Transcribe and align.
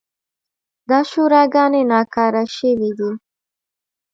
دا 0.89 0.99
شوراګانې 1.11 1.81
ناکاره 1.91 2.43
شوې 2.57 2.91
دي. 2.97 3.11